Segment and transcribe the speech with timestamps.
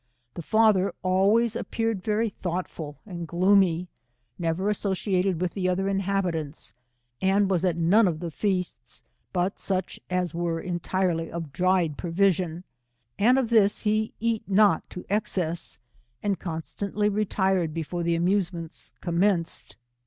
[0.33, 3.87] The fa ther always appeared very thoughtful and gloomy,
[4.39, 6.73] never associated with the other inhabitants,
[7.21, 12.63] and was at none of the feasts, but such as were entirely of dried provision,
[13.19, 15.77] and of this, he eat not to excess,
[16.23, 19.75] and con stantly retired before the amusements commenced.